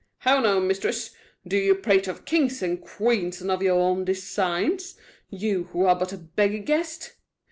[0.21, 1.11] "How now, mistress!
[1.47, 4.95] do you prate of kings and queens and of your own designs
[5.29, 7.13] you, who are but a beggar guest?